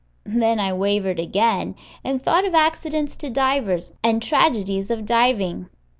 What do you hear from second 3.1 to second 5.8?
to divers, and tragedies of diving.